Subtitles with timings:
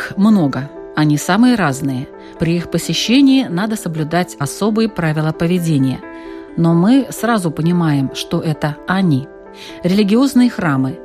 [0.00, 2.08] Их много, они самые разные.
[2.38, 6.00] При их посещении надо соблюдать особые правила поведения.
[6.56, 9.28] Но мы сразу понимаем, что это они.
[9.84, 10.98] Религиозные храмы,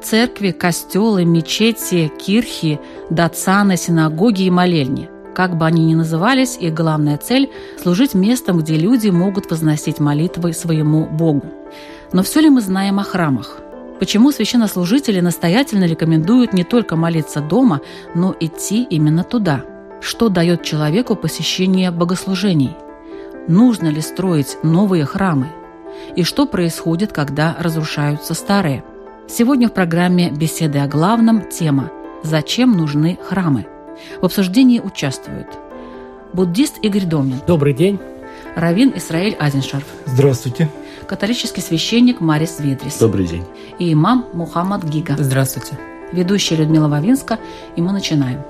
[0.00, 2.78] церкви, костелы, мечети, кирхи,
[3.10, 5.10] дацаны, синагоги и молельни.
[5.34, 7.50] Как бы они ни назывались, их главная цель–
[7.82, 11.46] служить местом, где люди могут возносить молитвы своему Богу.
[12.12, 13.58] Но все ли мы знаем о храмах?
[13.98, 17.80] Почему священнослужители настоятельно рекомендуют не только молиться дома,
[18.14, 19.64] но идти именно туда?
[20.02, 22.76] Что дает человеку посещение богослужений?
[23.48, 25.48] Нужно ли строить новые храмы?
[26.14, 28.84] И что происходит, когда разрушаются старые?
[29.28, 31.90] Сегодня в программе «Беседы о главном» тема
[32.22, 33.66] «Зачем нужны храмы?».
[34.20, 35.48] В обсуждении участвуют
[36.34, 37.40] буддист Игорь Домнин.
[37.46, 37.98] Добрый день.
[38.54, 39.86] Равин Исраиль Азеншарф.
[40.04, 40.68] Здравствуйте
[41.06, 42.98] католический священник Марис Ведрис.
[42.98, 43.44] Добрый день.
[43.78, 45.16] И имам Мухаммад Гига.
[45.18, 45.78] Здравствуйте.
[46.12, 47.38] Ведущая Людмила Вавинска,
[47.74, 48.42] и мы начинаем.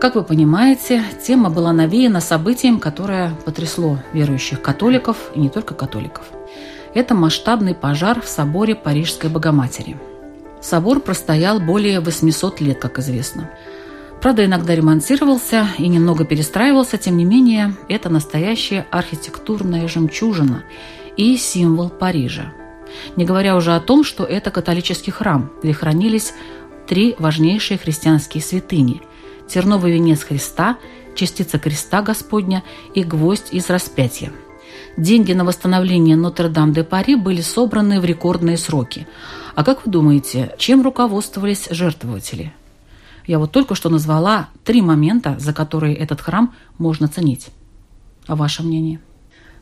[0.00, 6.35] Как вы понимаете, тема была навеяна событием, которое потрясло верующих католиков и не только католиков.
[6.96, 9.98] Это масштабный пожар в соборе Парижской Богоматери.
[10.62, 13.50] Собор простоял более 800 лет, как известно.
[14.22, 20.64] Правда, иногда ремонтировался и немного перестраивался, тем не менее, это настоящая архитектурная жемчужина
[21.18, 22.54] и символ Парижа.
[23.14, 26.32] Не говоря уже о том, что это католический храм, где хранились
[26.86, 29.02] три важнейшие христианские святыни–
[29.48, 30.78] терновый венец Христа,
[31.14, 32.64] частица креста Господня
[32.94, 34.32] и гвоздь из распятия–
[34.96, 39.06] Деньги на восстановление Нотр-Дам-де-Пари были собраны в рекордные сроки.
[39.54, 42.54] А как вы думаете, чем руководствовались жертвователи?
[43.26, 47.48] Я вот только что назвала три момента, за которые этот храм можно ценить.
[48.26, 49.00] А ваше мнение?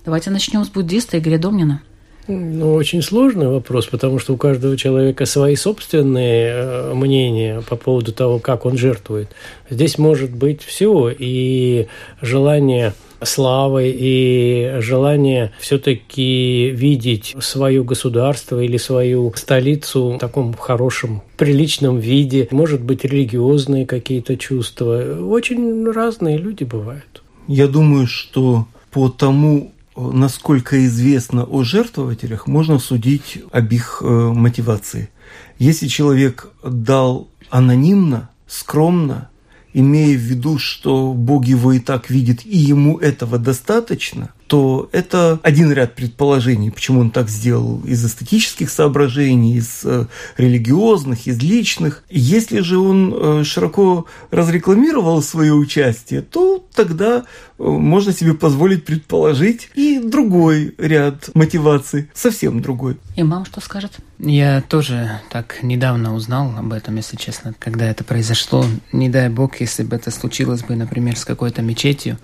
[0.04, 1.82] Давайте начнем с буддиста Игоря Домнина.
[2.26, 8.12] Ну, очень сложный вопрос, потому что у каждого человека свои собственные э, мнения по поводу
[8.12, 9.28] того, как он жертвует.
[9.68, 11.86] Здесь может быть все, и
[12.22, 21.98] желание славы и желание все-таки видеть свое государство или свою столицу в таком хорошем, приличном
[21.98, 22.48] виде.
[22.50, 25.18] Может быть, религиозные какие-то чувства.
[25.20, 27.22] Очень разные люди бывают.
[27.46, 35.10] Я думаю, что по тому, насколько известно о жертвователях, можно судить об их э, мотивации.
[35.58, 39.28] Если человек дал анонимно, скромно,
[39.72, 45.40] имея в виду, что Бог его и так видит, и ему этого достаточно, то это
[45.42, 50.06] один ряд предположений, почему он так сделал, из эстетических соображений, из э,
[50.36, 52.04] религиозных, из личных.
[52.10, 57.24] Если же он э, широко разрекламировал свое участие, то тогда
[57.58, 62.98] э, можно себе позволить предположить и другой ряд мотиваций, совсем другой.
[63.16, 63.92] И мам что скажет?
[64.18, 68.64] Я тоже так недавно узнал об этом, если честно, когда это произошло.
[68.92, 72.18] Не дай бог, если бы это случилось бы, например, с какой-то мечетью,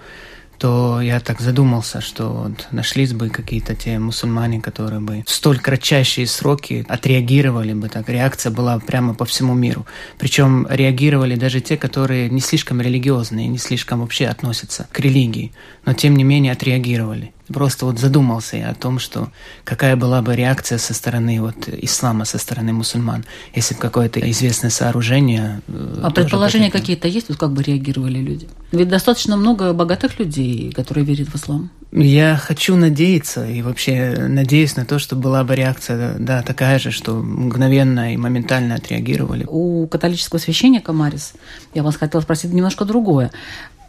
[0.60, 5.58] то я так задумался, что вот нашлись бы какие-то те мусульмане, которые бы в столь
[5.58, 8.10] кратчайшие сроки отреагировали бы так.
[8.10, 9.86] Реакция была прямо по всему миру.
[10.18, 15.52] Причем реагировали даже те, которые не слишком религиозные, не слишком вообще относятся к религии,
[15.86, 19.28] но тем не менее отреагировали просто вот задумался я о том, что
[19.64, 23.24] какая была бы реакция со стороны вот ислама, со стороны мусульман,
[23.54, 25.60] если бы какое-то известное сооружение...
[25.68, 28.48] Э, а предположения какие-то есть, вот как бы реагировали люди?
[28.72, 31.70] Ведь достаточно много богатых людей, которые верят в ислам.
[31.92, 36.92] Я хочу надеяться и вообще надеюсь на то, что была бы реакция, да, такая же,
[36.92, 39.44] что мгновенно и моментально отреагировали.
[39.48, 41.32] У католического священника Марис,
[41.74, 43.32] я вас хотела спросить немножко другое.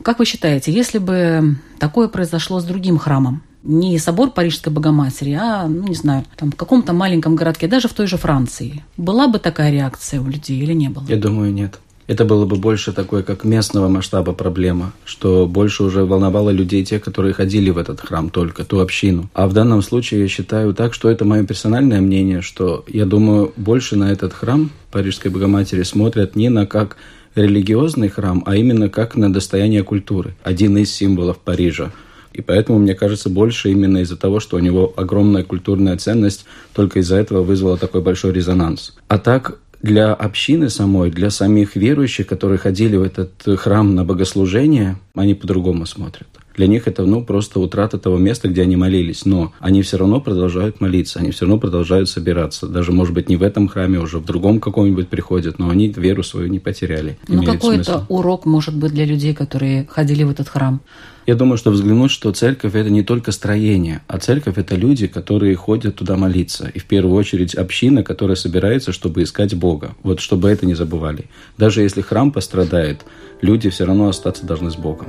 [0.03, 5.67] Как вы считаете, если бы такое произошло с другим храмом, не собор Парижской Богоматери, а,
[5.67, 8.83] ну, не знаю, там, в каком-то маленьком городке, даже в той же Франции.
[8.97, 11.05] Была бы такая реакция у людей или не было?
[11.07, 11.79] Я думаю, нет.
[12.07, 16.99] это было бы больше такой, как местного масштаба проблема, что больше уже волновало людей, те,
[16.99, 19.29] которые ходили в этот храм только, ту общину.
[19.33, 23.53] А в данном случае я считаю так, что это мое персональное мнение, что я думаю,
[23.55, 26.97] больше на этот храм Парижской Богоматери смотрят не на как
[27.35, 31.91] религиозный храм, а именно как на достояние культуры, один из символов Парижа.
[32.33, 36.99] И поэтому, мне кажется, больше именно из-за того, что у него огромная культурная ценность, только
[36.99, 38.95] из-за этого вызвало такой большой резонанс.
[39.07, 44.97] А так, для общины самой, для самих верующих, которые ходили в этот храм на богослужение,
[45.15, 46.27] они по-другому смотрят.
[46.61, 49.25] Для них это ну, просто утрата того места, где они молились.
[49.25, 52.67] Но они все равно продолжают молиться, они все равно продолжают собираться.
[52.67, 56.21] Даже, может быть, не в этом храме, уже в другом каком-нибудь приходят, но они веру
[56.21, 57.17] свою не потеряли.
[57.27, 60.81] Ну, какой это урок может быть для людей, которые ходили в этот храм?
[61.25, 65.55] Я думаю, что взглянуть, что церковь– это не только строение, а церковь– это люди, которые
[65.55, 66.69] ходят туда молиться.
[66.71, 69.95] И в первую очередь община, которая собирается, чтобы искать Бога.
[70.03, 71.25] Вот чтобы это не забывали.
[71.57, 73.01] Даже если храм пострадает,
[73.41, 75.07] люди все равно остаться должны с Богом.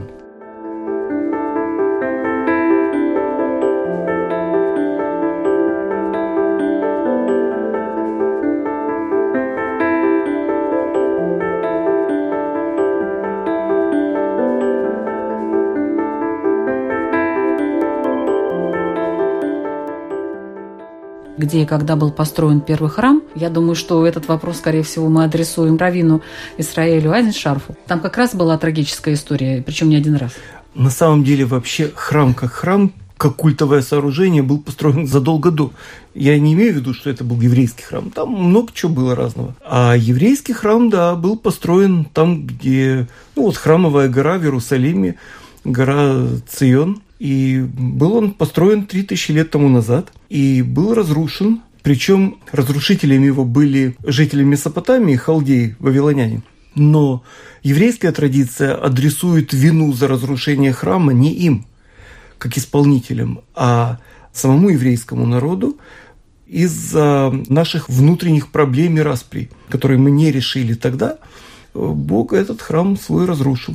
[21.43, 23.23] Где и когда был построен первый храм.
[23.35, 26.23] Я думаю, что этот вопрос, скорее всего, мы адресуем Равину
[26.57, 27.77] Исраилю Айзеншарфу.
[27.87, 30.33] Там как раз была трагическая история, причем не один раз.
[30.75, 35.71] На самом деле вообще храм как храм как культовое сооружение был построен задолго до.
[36.13, 38.11] Я не имею в виду, что это был еврейский храм.
[38.11, 39.55] Там много чего было разного.
[39.65, 43.07] А еврейский храм, да, был построен там, где...
[43.37, 45.19] Ну, вот храмовая гора в Иерусалиме,
[45.65, 47.01] гора Цион.
[47.23, 51.61] И был он построен 3000 лет тому назад и был разрушен.
[51.85, 56.43] Причем разрушителями его были жители Месопотамии, халдеи, вавилоняне.
[56.75, 57.23] Но
[57.63, 61.65] еврейская традиция адресует вину за разрушение храма не им,
[62.39, 64.01] как исполнителям, а
[64.33, 65.79] самому еврейскому народу
[66.49, 71.19] из-за наших внутренних проблем и распри, которые мы не решили тогда,
[71.73, 73.75] Бог этот храм свой разрушил.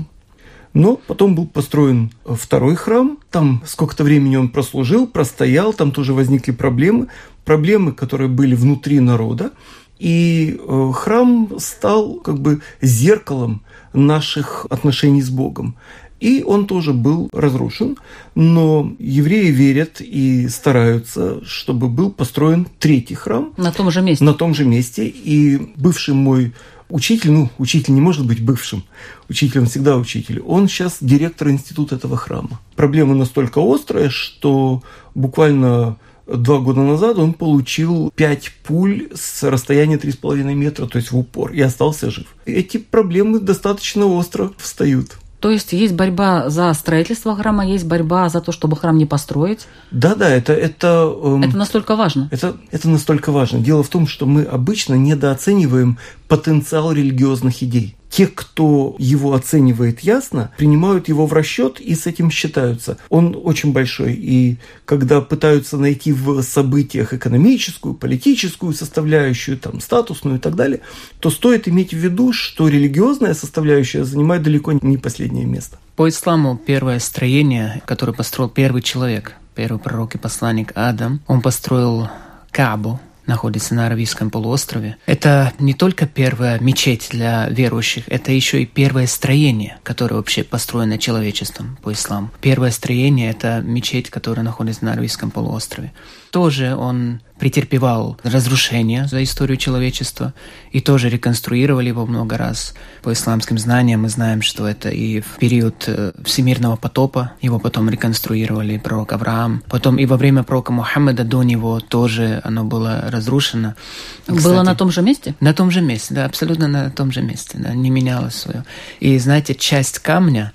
[0.77, 6.51] Но потом был построен второй храм, там сколько-то времени он прослужил, простоял, там тоже возникли
[6.51, 7.07] проблемы,
[7.45, 9.53] проблемы, которые были внутри народа,
[9.97, 13.63] и э, храм стал как бы зеркалом
[13.93, 15.75] наших отношений с Богом.
[16.19, 17.97] И он тоже был разрушен,
[18.35, 23.51] но евреи верят и стараются, чтобы был построен третий храм.
[23.57, 24.23] На том же месте.
[24.23, 25.07] На том же месте.
[25.07, 26.53] И бывший мой
[26.89, 28.83] Учитель, ну, учитель не может быть бывшим,
[29.27, 30.39] учитель, он всегда учитель.
[30.39, 32.61] Он сейчас директор института этого храма.
[32.75, 35.97] Проблема настолько острая, что буквально
[36.27, 41.51] два года назад он получил пять пуль с расстояния 3,5 метра, то есть в упор,
[41.51, 42.27] и остался жив.
[42.45, 45.17] Эти проблемы достаточно остро встают.
[45.39, 49.67] То есть есть борьба за строительство храма, есть борьба за то, чтобы храм не построить.
[49.91, 51.13] Да, да, это это.
[51.23, 52.27] Эм, это настолько важно.
[52.31, 53.59] Это это настолько важно.
[53.59, 60.51] Дело в том, что мы обычно недооцениваем потенциал религиозных идей те, кто его оценивает ясно,
[60.57, 62.97] принимают его в расчет и с этим считаются.
[63.09, 70.39] Он очень большой, и когда пытаются найти в событиях экономическую, политическую составляющую, там, статусную и
[70.39, 70.81] так далее,
[71.19, 75.77] то стоит иметь в виду, что религиозная составляющая занимает далеко не последнее место.
[75.95, 82.07] По исламу первое строение, которое построил первый человек, первый пророк и посланник Адам, он построил
[82.51, 84.97] Кабу, находится на Аравийском полуострове.
[85.05, 90.97] Это не только первая мечеть для верующих, это еще и первое строение, которое вообще построено
[90.97, 92.31] человечеством по исламу.
[92.41, 95.91] Первое строение– это мечеть, которая находится на Аравийском полуострове
[96.37, 100.33] тоже он претерпевал разрушения за историю человечества
[100.71, 102.73] и тоже реконструировали его много раз.
[103.03, 107.89] По исламским знаниям мы знаем, что это и в период э, всемирного потопа его потом
[107.89, 109.63] реконструировали пророк Авраам.
[109.69, 113.75] Потом и во время пророка Мухаммеда до него тоже оно было разрушено.
[114.21, 115.35] Кстати, было на том же месте?
[115.39, 118.65] На том же месте, да, абсолютно на том же месте, да, не менялось свое.
[118.99, 120.53] И знаете, часть камня,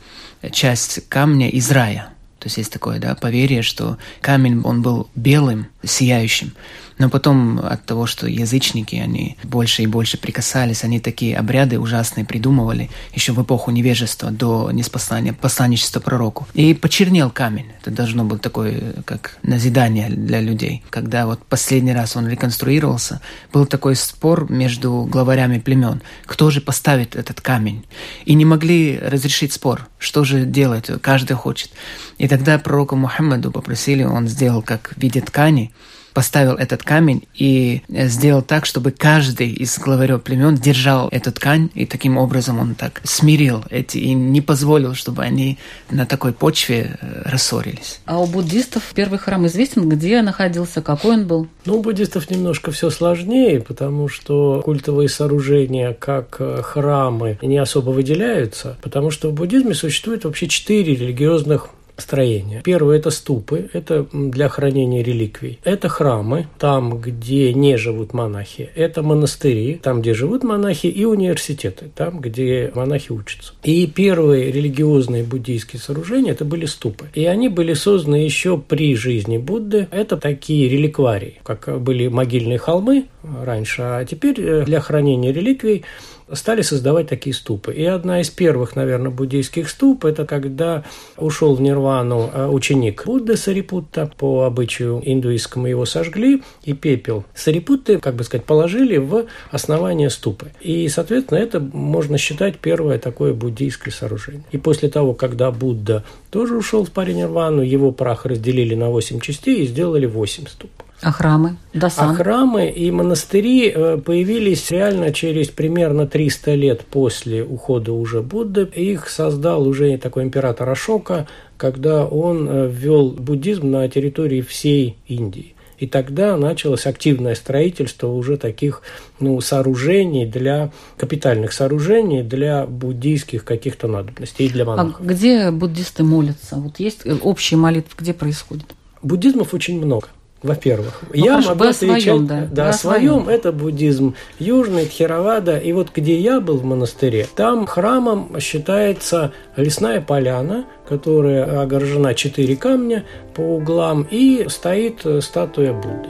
[0.52, 2.08] часть камня из рая–
[2.42, 6.54] то есть есть такое да, поверье, что камень, он был белым, сияющим.
[6.98, 12.24] Но потом от того, что язычники, они больше и больше прикасались, они такие обряды ужасные
[12.24, 16.46] придумывали еще в эпоху невежества до неспослания, посланничества пророку.
[16.54, 17.66] И почернел камень.
[17.80, 20.82] Это должно быть такое, как назидание для людей.
[20.90, 23.20] Когда вот последний раз он реконструировался,
[23.52, 26.02] был такой спор между главарями племен.
[26.26, 27.84] Кто же поставит этот камень?
[28.24, 29.88] И не могли разрешить спор.
[29.98, 30.90] Что же делать?
[31.00, 31.70] Каждый хочет.
[32.18, 35.72] И тогда пророку Мухаммаду попросили, он сделал как в виде ткани,
[36.12, 41.86] поставил этот камень и сделал так, чтобы каждый из главарев племен держал эту ткань, и
[41.86, 45.58] таким образом он так смирил эти и не позволил, чтобы они
[45.90, 48.00] на такой почве э, рассорились.
[48.04, 51.48] А у буддистов первый храм известен, где находился, какой он был?
[51.64, 57.90] Ну, у буддистов немножко все сложнее, потому что культовые сооружения, как э, храмы, не особо
[57.90, 62.62] выделяются, потому что в буддизме существует вообще четыре религиозных строения.
[62.64, 65.58] Первое– это ступы, это для хранения реликвий.
[65.64, 68.70] Это храмы, там, где не живут монахи.
[68.74, 73.52] Это монастыри, там, где живут монахи, и университеты, там, где монахи учатся.
[73.62, 77.06] И первые религиозные буддийские сооружения– это были ступы.
[77.14, 79.88] И они были созданы еще при жизни Будды.
[79.90, 85.84] Это такие реликварии, как были могильные холмы раньше, а теперь э, для хранения реликвий
[86.32, 87.72] стали создавать такие ступы.
[87.72, 90.84] И одна из первых, наверное, буддийских ступ– это когда
[91.16, 94.10] ушел в нирвану э, ученик Будды Сарипутта.
[94.16, 100.52] По обычаю индуистскому его сожгли, и пепел Сарипутты, как бы сказать, положили в основание ступы.
[100.60, 104.44] И, соответственно, это можно считать первое такое буддийское сооружение.
[104.50, 109.62] И после того, когда Будда тоже ушел в паринирвану, его прах разделили на 8 частей
[109.62, 110.70] и сделали 8 ступ.
[111.02, 111.56] А храмы?
[111.74, 112.10] Дасан.
[112.10, 118.68] А храмы и монастыри э, появились реально через примерно 300 лет после ухода уже Будды.
[118.74, 125.56] Их создал уже такой император Ашока, когда он э, ввел буддизм на территории всей Индии.
[125.78, 128.82] И тогда началось активное строительство уже таких
[129.18, 135.00] ну, сооружений для капитальных сооружений для буддийских каких-то надобностей и для монахов.
[135.00, 136.54] А где буддисты молятся?
[136.54, 138.66] Вот есть общие молитвы, где происходит?
[139.02, 140.06] Буддизмов очень много
[140.42, 141.02] во-первых.
[141.08, 143.28] Ну, я хорошо, могу отвечать своем, да, да о своем.
[143.28, 145.58] Это буддизм южный, Тхеравада.
[145.58, 152.56] И вот где я был в монастыре, там храмом считается лесная поляна, которая огорожена четыре
[152.56, 156.08] камня по углам, и стоит статуя Будды.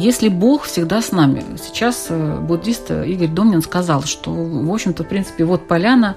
[0.00, 1.44] Если Бог всегда с нами.
[1.62, 6.16] Сейчас э, буддист Игорь Домнин сказал, что, в общем-то, в принципе, вот поляна,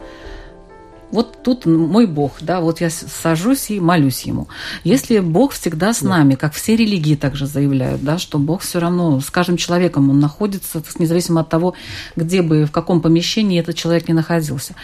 [1.11, 4.47] вот тут мой Бог, да, вот я сажусь и молюсь ему.
[4.85, 9.19] Если Бог всегда с нами, как все религии также заявляют, да, что Бог все равно
[9.19, 11.73] с каждым человеком, он находится, независимо от того,
[12.15, 14.75] где бы, в каком помещении этот человек не находился,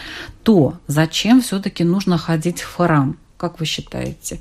[0.42, 3.16] то зачем все-таки нужно ходить в храм?
[3.38, 4.40] Как вы считаете?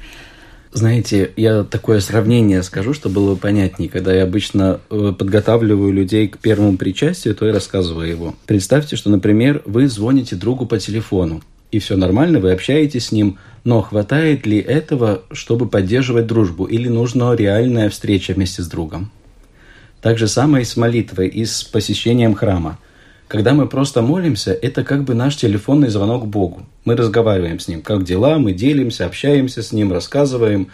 [0.72, 3.90] Знаете, я такое сравнение скажу, чтобы было понятнее.
[3.90, 8.36] Когда я обычно э, подготавливаю людей к первому причастию, то и рассказываю его.
[8.46, 13.40] Представьте, что, например, вы звоните другу по телефону, и все нормально, вы общаетесь с ним,
[13.64, 19.12] но хватает ли этого, чтобы поддерживать дружбу, или нужна реальная встреча вместе с другом?
[20.02, 22.78] Так же самое и с молитвой, и с посещением храма–
[23.30, 26.66] когда мы просто молимся, это как бы наш телефонный звонок Богу.
[26.84, 30.70] Мы разговариваем с Ним, как дела, мы делимся, общаемся с Ним, рассказываем.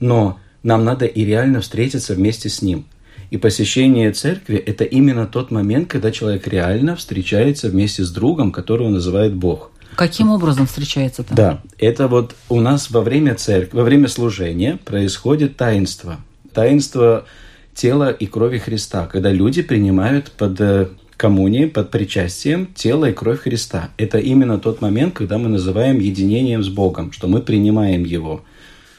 [0.00, 2.86] Но нам надо и реально встретиться вместе с Ним.
[3.30, 8.88] И посещение церкви– это именно тот момент, когда человек реально встречается вместе с другом, которого
[8.88, 9.70] называет Бог.
[9.94, 11.36] Каким образом встречается там?
[11.36, 16.18] Да, это вот у нас во время церкви, во время служения происходит таинство.
[16.52, 17.26] Таинство
[17.74, 20.88] тела и крови Христа, когда люди принимают под э,
[21.22, 23.90] коммунии, под причастием тела и кровь Христа.
[23.96, 28.42] Это именно тот момент, когда мы называем единением с Богом, что мы принимаем Его.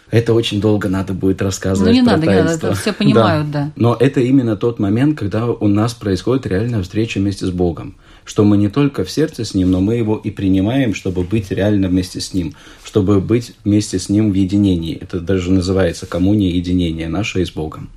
[0.10, 1.92] Это очень долго надо будет рассказывать.
[1.92, 2.68] Ну, не про надо, таинство.
[2.68, 3.64] это все понимают, да.
[3.64, 3.72] да.
[3.76, 7.96] Но это именно тот момент, когда у нас происходит реальная встреча вместе с Богом.
[8.24, 11.52] Что мы не только в сердце с Ним, но мы Его и принимаем, чтобы быть
[11.52, 12.54] реально вместе с Ним,
[12.86, 14.96] чтобы быть вместе с Ним в единении.
[14.96, 17.90] Это даже называется коммуния единения наше с Богом.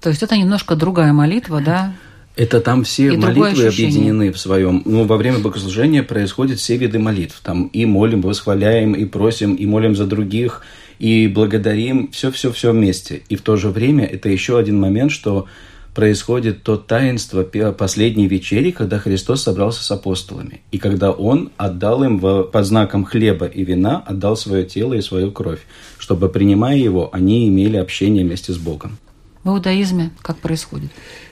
[0.00, 1.94] То есть это немножко другая молитва, да?
[2.36, 4.82] Это там все и молитвы объединены в своем.
[4.84, 7.40] Ну, во время богослужения происходят все виды молитв.
[7.42, 10.62] Там и молим, восхваляем, и просим, и молим за других,
[10.98, 12.10] и благодарим.
[12.10, 13.22] Все-все-все вместе.
[13.28, 15.46] И в то же время это еще один момент, что
[15.94, 20.62] происходит то таинство последней вечери, когда Христос собрался с апостолами.
[20.72, 25.30] И когда Он отдал им под знаком хлеба и вина, отдал свое тело и свою
[25.30, 25.60] кровь,
[25.98, 28.98] чтобы, принимая его, они имели общение вместе с Богом.
[29.44, 30.90] В иудаизме как происходит?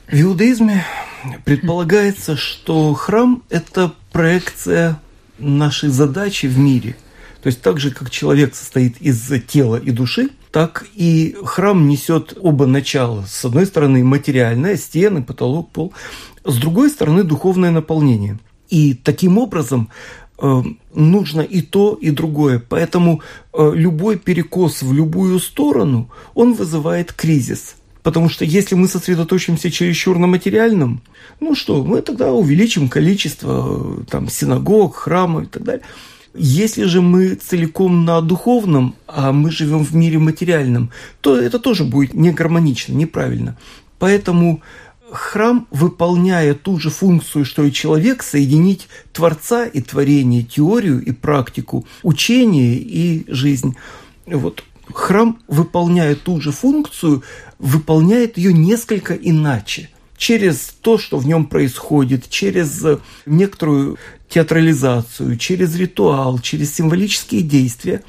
[0.09, 0.85] В иудаизме
[1.45, 5.01] предполагается, что храм– это проекция
[5.39, 6.97] нашей задачи в мире.
[7.43, 12.37] То есть так же, как человек состоит из тела и души, так и храм несет
[12.41, 13.25] оба начала.
[13.27, 15.93] С одной стороны материальное, стены, потолок, пол.
[16.45, 18.39] С другой стороны духовное наполнение.
[18.69, 19.89] И таким образом
[20.39, 20.63] э,
[20.95, 22.63] нужно и то, и другое.
[22.69, 29.71] Поэтому э, любой перекос в любую сторону, он вызывает кризис– Потому что если мы сосредоточимся
[29.71, 31.03] чересчур на материальном,
[31.41, 35.85] ну что, мы тогда увеличим количество э, там, синагог, храмов и так далее.
[36.35, 40.91] Если же мы целиком на духовном, а мы живем в мире материальном,
[41.21, 43.57] то это тоже будет не гармонично, неправильно.
[43.99, 44.63] Поэтому
[45.13, 51.87] храм, выполняя ту же функцию, что и человек, соединить Творца и творение, теорию и практику,
[52.03, 53.77] учение и жизнь.
[54.27, 54.65] Вот
[54.97, 57.23] храм, выполняя ту же функцию,
[57.59, 62.85] выполняет ее несколько иначе через то, что в нем происходит, через
[63.27, 68.03] некоторую театрализацию, через ритуал, через символические действия.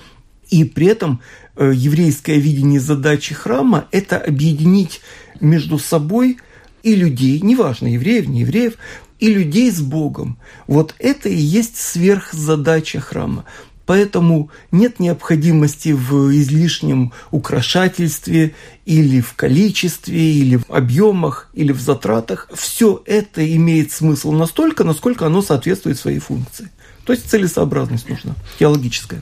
[0.50, 1.22] И при этом
[1.56, 5.02] э, еврейское видение задачи храма– это объединить
[5.40, 6.38] между собой
[6.84, 8.74] и людей, неважно, евреев, не евреев,
[9.20, 10.38] и людей с Богом.
[10.68, 13.46] Вот это и есть сверхзадача храма.
[13.86, 22.50] Поэтому нет необходимости в излишнем украшательстве или в количестве, или в объемах, или в затратах.
[22.54, 26.70] Все это имеет смысл настолько, насколько оно соответствует своей функции.
[27.06, 29.22] То есть целесообразность нужна, теологическая.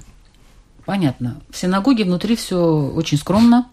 [0.86, 1.42] Понятно.
[1.50, 3.68] В синагоге внутри все очень скромно.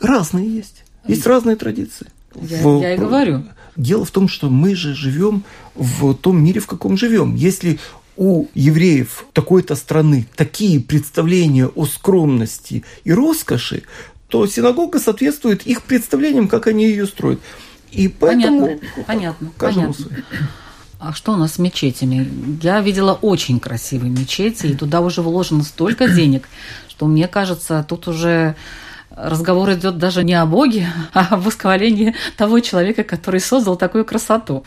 [0.00, 0.84] Разные есть.
[1.06, 2.08] Есть разные традиции.
[2.34, 3.44] Я, в, я и говорю.
[3.76, 7.34] Дело в том, что мы же живем в том мире, в каком живем.
[7.34, 7.78] Если
[8.16, 13.82] у евреев такой-то страны такие представления о скромности и роскоши,
[14.28, 17.40] то синагога соответствует их представлениям, как они ее строят.
[17.92, 20.06] И поэтому понятно, понятно, понятно.
[20.98, 22.58] А что у нас с мечетями?
[22.62, 26.48] Я видела очень красивые мечети, и туда уже вложено столько денег,
[26.88, 28.56] что мне кажется, тут уже
[29.10, 34.64] разговор идет даже не о Боге, а о восхвалении того человека, который создал такую красоту.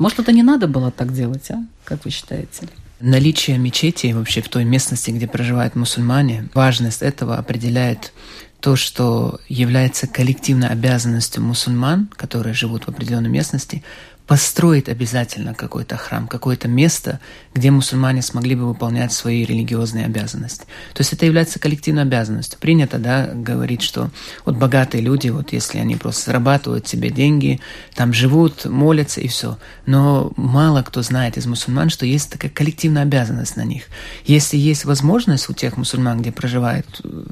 [0.00, 1.62] Может, это не надо было так делать, а?
[1.84, 2.68] Как вы считаете?
[3.00, 8.14] Наличие мечети вообще в той местности, где проживают мусульмане, важность этого определяет
[8.60, 13.84] то, что является коллективной обязанностью мусульман, которые живут в определенной местности,
[14.30, 17.18] построить обязательно какой-то храм, какое-то место,
[17.52, 20.66] где мусульмане смогли бы выполнять свои религиозные обязанности.
[20.94, 22.56] То есть это является коллективной обязанностью.
[22.60, 24.12] Принято, да, говорить, что
[24.44, 27.58] вот богатые люди, вот если они просто зарабатывают себе деньги,
[27.96, 29.58] там живут, молятся и все.
[29.86, 33.82] Но мало кто знает из мусульман, что есть такая коллективная обязанность на них.
[34.26, 37.24] Если есть возможность у тех мусульман, где проживают э,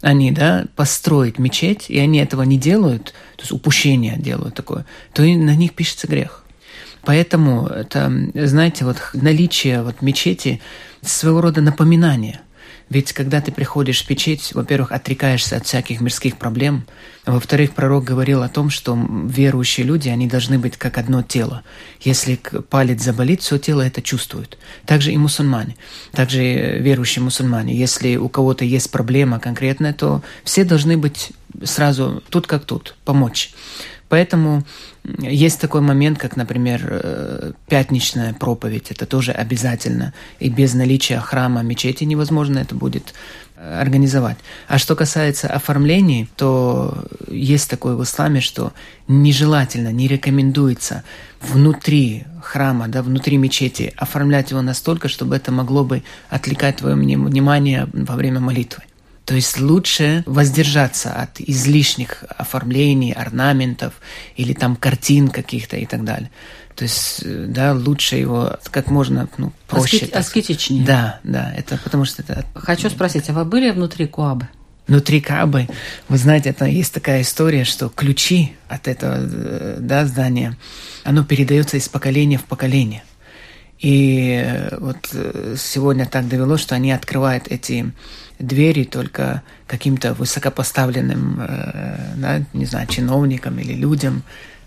[0.00, 5.22] они, да, построить мечеть, и они этого не делают, то есть упущение делают такое, то
[5.22, 6.44] и на них пишется грех.
[7.02, 10.60] Поэтому это, знаете, вот наличие вот мечети
[11.00, 12.42] своего рода напоминание.
[12.90, 16.86] Ведь когда ты приходишь в мечеть, во-первых, отрекаешься от всяких мирских проблем,
[17.24, 21.62] а во-вторых, пророк говорил о том, что верующие люди, они должны быть как одно тело.
[22.00, 22.34] Если
[22.68, 24.58] палец заболит, все тело это чувствует.
[24.86, 25.76] Также и мусульмане,
[26.10, 26.42] также
[26.80, 27.76] верующие мусульмане.
[27.76, 31.30] Если у кого-то есть проблема конкретная, то все должны быть
[31.62, 33.52] сразу тут как тут, помочь.
[34.10, 34.64] Поэтому
[35.04, 38.90] есть такой момент, как, например, э, пятничная проповедь.
[38.90, 40.12] Это тоже обязательно.
[40.40, 43.14] И без наличия храма, мечети невозможно это будет
[43.54, 44.36] э, организовать.
[44.66, 48.72] А что касается оформлений, то есть такое в исламе, что
[49.06, 51.04] нежелательно, не рекомендуется
[51.40, 57.86] внутри храма, да, внутри мечети оформлять его настолько, чтобы это могло бы отвлекать твое внимание
[57.92, 58.82] во время молитвы.
[59.30, 63.92] То есть лучше воздержаться от излишних оформлений, орнаментов
[64.34, 66.32] или там картин каких-то и так далее.
[66.74, 69.98] То есть, э, да, лучше его как можно ну, проще.
[69.98, 70.84] Аскет, аскетичнее.
[70.84, 72.44] Да, да, это потому что это...
[72.54, 74.48] Хочу спросить, а вы были внутри Куабы?
[74.88, 75.68] Внутри Кабы,
[76.08, 80.56] вы знаете, это есть такая история, что ключи от этого э, да, здания,
[81.04, 83.04] оно передается из поколения в поколение.
[83.78, 85.08] И э, вот
[85.56, 87.92] сегодня так довелось, что они открывают эти
[88.40, 94.22] двери только каким-то высокопоставленным, э, да, не знаю, чиновникам или людям,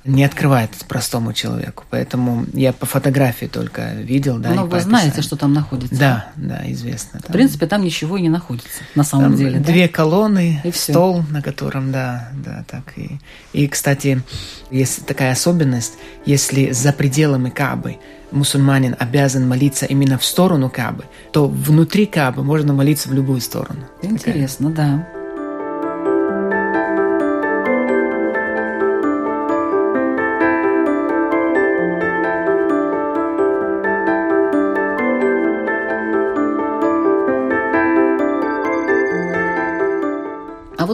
[0.05, 1.85] не открывает простому человеку.
[1.89, 4.51] Поэтому я по фотографии только видел, да.
[4.51, 5.95] Но вы знаете, что там находится.
[5.95, 7.19] Да, да, известно.
[7.19, 9.59] Там, в принципе, там ничего и не находится, на самом там деле.
[9.59, 9.93] Две да?
[9.93, 12.83] колонны, и стол, на котором, да, да, так.
[12.97, 13.19] И,
[13.53, 14.21] и, кстати,
[14.71, 15.93] есть такая особенность,
[16.25, 17.97] если за пределами Кабы
[18.31, 23.85] мусульманин обязан молиться именно в сторону Кабы, то внутри Кабы можно молиться в любую сторону.
[24.01, 24.97] Интересно, Такая.
[24.97, 25.22] да.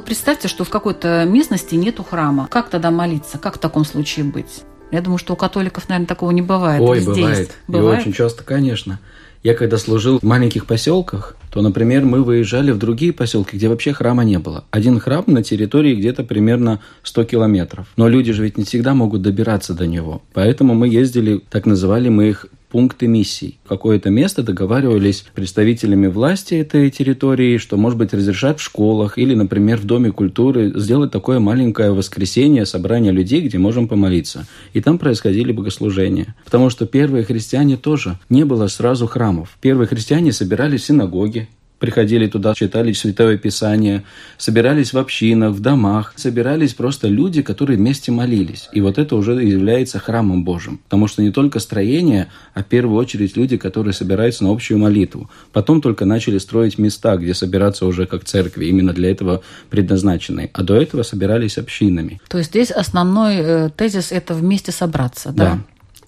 [0.09, 2.47] Представьте, что в какой-то местности нету храма.
[2.49, 3.37] Как тогда молиться?
[3.37, 4.63] Как в таком случае быть?
[4.91, 6.81] Я думаю, что у католиков, наверное, такого не бывает.
[6.81, 7.51] Ой, бывает.
[7.67, 7.99] бывает.
[7.99, 8.99] И очень часто, конечно.
[9.43, 13.93] Я когда служил в маленьких поселках, то, например, мы выезжали в другие поселки, где вообще
[13.93, 14.63] храма не было.
[14.71, 17.85] Один храм на территории где-то примерно 100 километров.
[17.95, 20.23] Но люди же ведь не всегда могут добираться до него.
[20.33, 23.59] Поэтому мы ездили, так называли мы их пункты миссий.
[23.67, 29.77] Какое-то место договаривались представителями власти этой территории, что, может быть, разрешат в школах или, например,
[29.77, 34.47] в Доме культуры сделать такое маленькое воскресенье, собрание людей, где можем помолиться.
[34.73, 36.35] И там происходили богослужения.
[36.45, 39.57] Потому что первые христиане тоже не было сразу храмов.
[39.61, 41.47] Первые христиане собирались в синагоге,
[41.79, 44.03] приходили туда, читали Святое Писание,
[44.37, 48.69] собирались в общинах, в домах, собирались просто люди, которые вместе молились.
[48.73, 50.79] И вот это уже является храмом Божьим.
[50.83, 55.29] Потому что не только строение, а в первую очередь люди, которые собираются на общую молитву.
[55.53, 60.49] Потом только начали строить места, где собираться уже как церкви, именно для этого предназначенные.
[60.53, 62.19] А до этого собирались общинами.
[62.27, 65.45] То есть здесь основной э, тезис– это вместе собраться, да?
[65.45, 65.59] Да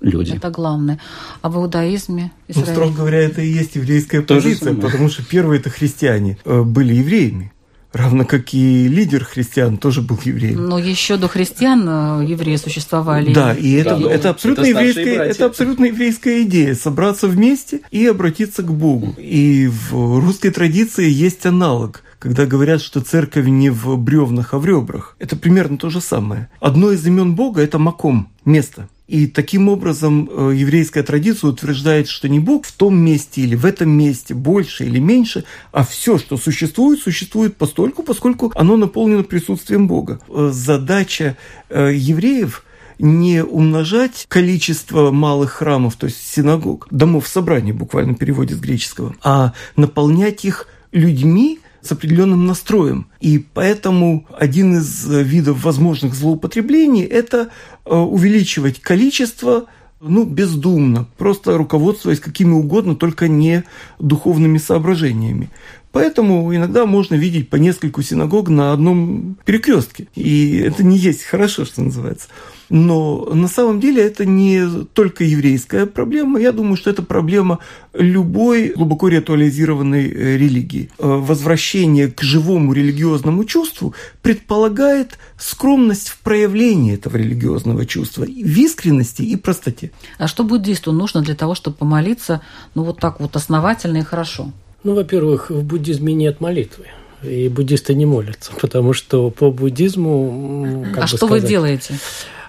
[0.01, 0.33] люди.
[0.33, 0.99] Это главное.
[1.41, 2.31] А в иудаизме?
[2.53, 6.95] Ну, строго говоря, это и есть еврейская позиция, потому что первые это христиане э, были
[6.95, 7.53] евреями.
[7.93, 10.65] Равно как и лидер христиан тоже был евреем.
[10.65, 11.83] Но еще до христиан
[12.21, 13.33] э, евреи существовали.
[13.33, 18.05] Да, и это, да, это, абсолютно, это, еврейская, это абсолютно еврейская идея– собраться вместе и
[18.07, 19.13] обратиться к Богу.
[19.17, 24.65] И в русской традиции есть аналог– когда говорят, что церковь не в бревнах, а в
[24.67, 25.15] ребрах.
[25.17, 26.49] Это примерно то же самое.
[26.59, 28.87] Одно из имен Бога– это маком, место.
[29.11, 33.65] И таким образом э, еврейская традиция утверждает, что не Бог в том месте или в
[33.65, 35.43] этом месте больше или меньше,
[35.73, 40.21] а все, что существует, существует постольку, поскольку оно наполнено присутствием Бога.
[40.29, 41.35] Э, задача
[41.67, 42.63] э, евреев
[42.99, 49.51] не умножать количество малых храмов, то есть синагог, домов собраний, буквально переводе с греческого, а
[49.75, 53.07] наполнять их людьми, с определенным настроем.
[53.19, 57.49] И поэтому один из видов возможных злоупотреблений– это
[57.85, 59.65] э, увеличивать количество
[60.01, 63.63] ну, бездумно, просто руководствуясь какими угодно, только не
[63.99, 65.51] духовными соображениями.
[65.91, 70.07] Поэтому иногда можно видеть по нескольку синагог на одном перекрестке.
[70.15, 72.27] И это не есть хорошо, что называется.
[72.69, 76.39] Но на самом деле это не только еврейская проблема.
[76.39, 77.59] Я думаю, что это проблема
[77.93, 80.89] любой глубоко ритуализированной э, религии.
[80.97, 89.21] Э, возвращение к живому религиозному чувству предполагает скромность в проявлении этого религиозного чувства, в искренности
[89.21, 89.91] и простоте.
[90.17, 92.39] А что буддисту нужно для того, чтобы помолиться
[92.73, 94.53] ну вот так вот основательно и хорошо?
[94.83, 96.85] Ну, во-первых, в буддизме нет молитвы
[97.23, 100.85] и буддисты не молятся, потому что по буддизму...
[100.93, 101.93] Как а что сказать, вы делаете?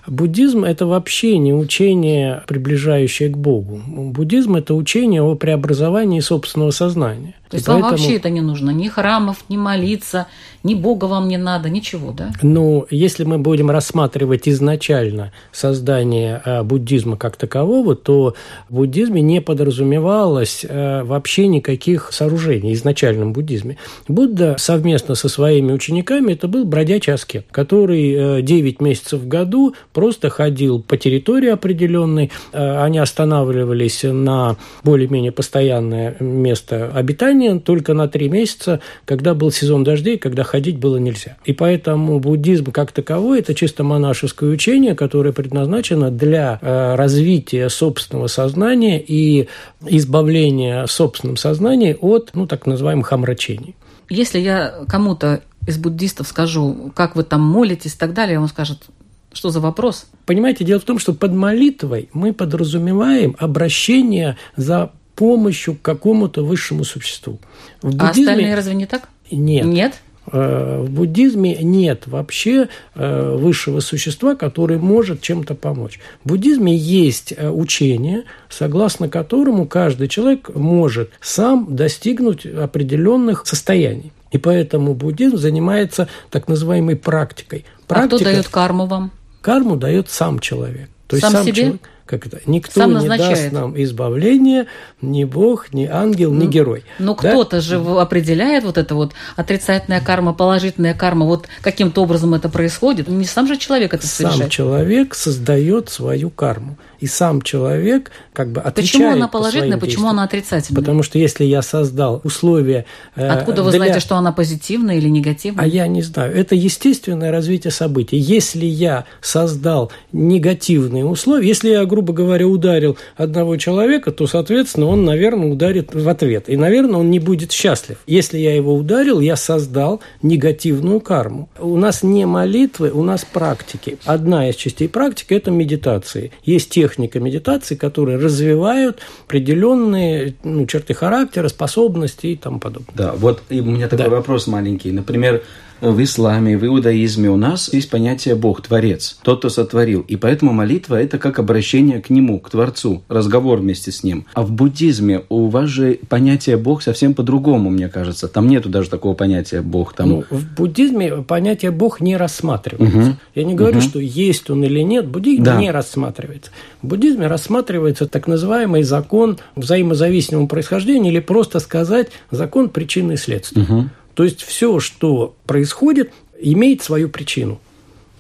[0.07, 3.81] Буддизм– это вообще не учение, приближающее к Богу.
[3.87, 7.35] Буддизм– это учение о преобразовании собственного сознания.
[7.53, 7.83] То есть поэтому...
[7.83, 10.27] вам вообще это не нужно, ни храмов, ни молиться,
[10.63, 12.33] ни Бога вам не надо, ничего, да?
[12.41, 18.35] Ну, если мы будем рассматривать изначально создание э, буддизма как такового, то
[18.71, 23.77] в буддизме не подразумевалось э, вообще никаких сооружений в изначальном буддизме.
[24.09, 29.75] Будда совместно со своими учениками это был бродячий аскет, который э, 9 месяцев в году
[29.93, 37.95] просто ходил по территории определенной, э, они останавливались на более-менее постоянное место обитания, Казани только
[37.95, 41.37] на три месяца, когда был сезон дождей, когда ходить было нельзя.
[41.45, 48.29] И поэтому буддизм как таковой– это чисто монашеское учение, которое предназначено для э, развития собственного
[48.29, 49.49] сознания и
[49.87, 53.75] избавления собственным сознанием от, ну, так называемых омрачений.
[54.09, 58.85] Если я кому-то из буддистов скажу, как вы там молитесь и так далее, он скажет,
[59.33, 60.07] что за вопрос?
[60.27, 66.85] Понимаете, дело в том, что под молитвой мы подразумеваем обращение за помощью к какому-то высшему
[66.85, 67.39] существу.
[67.81, 68.07] В буддизме...
[68.07, 69.09] А остальные разве не так?
[69.31, 69.65] Нет.
[69.65, 69.95] Нет?
[70.31, 75.99] Э, в буддизме нет вообще э, высшего существа, который может чем-то помочь.
[76.25, 84.13] В буддизме есть э, учение, согласно которому каждый человек может сам достигнуть определенных состояний.
[84.31, 87.65] И поэтому буддизм занимается так называемой практикой.
[87.87, 89.11] Практика, а кто дает карму вам?
[89.41, 90.89] Карму дает сам человек.
[91.09, 91.55] То есть сам, сам себе?
[91.55, 94.67] человек, как это, никто Сам не даст нам избавления,
[95.01, 96.85] ни Бог, ни ангел, ни герой.
[96.99, 97.31] Но да?
[97.31, 103.09] кто-то же определяет вот это вот отрицательная карма, положительная карма, вот каким-то образом это происходит.
[103.09, 104.43] Не сам же человек это совершает.
[104.43, 106.77] Сам человек создает свою карму.
[107.03, 110.81] И сам человек как бы отвечает Почему она положительная, почему она отрицательная?
[110.81, 112.87] Потому что если я создал условия...
[113.17, 113.79] Э, Откуда вы для...
[113.79, 115.65] знаете, что она позитивная или негативная?
[115.65, 116.33] А я не знаю.
[116.33, 118.19] Это естественное развитие событий.
[118.19, 125.05] Если я создал негативные условия, если я грубо говоря, ударил одного человека, то, соответственно, он,
[125.05, 126.49] наверное, ударит в ответ.
[126.49, 127.99] И, наверное, он не будет счастлив.
[128.07, 131.51] Если я его ударил, я создал негативную карму.
[131.59, 133.99] У нас не молитвы, у нас практики.
[134.07, 136.33] Одна из частей практики– это медитации.
[136.45, 142.95] Есть техника медитации, которые развивают определенные ну, черты характера, способности и тому подобное.
[142.95, 144.11] Да, вот и у меня такой да.
[144.11, 144.93] вопрос маленький.
[144.93, 145.43] Например,
[145.83, 150.05] в исламе, в иудаизме у нас есть понятие Бог, Творец, тот, кто сотворил.
[150.07, 154.27] И поэтому молитва– это как обращение к Нему, к Творцу, разговор вместе с Ним.
[154.35, 158.29] А в буддизме у вас же понятие Бог совсем по-другому, мне кажется.
[158.29, 159.95] Там нету даже такого понятия Бог.
[159.95, 160.09] Там...
[160.09, 162.99] Ну, в буддизме понятие Бог не рассматривается.
[162.99, 163.17] Угу.
[163.35, 163.85] Я не говорю, угу.
[163.85, 165.61] что есть он или нет, буддизм да.
[165.61, 166.53] не рассматривается.
[166.81, 173.63] В буддизме рассматривается так называемый закон взаимозависимого происхождения или просто сказать закон причины и следствия.
[173.63, 173.89] Угу.
[174.15, 177.61] То есть все, что происходит, имеет свою причину.